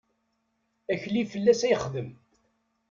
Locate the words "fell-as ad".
1.31-1.69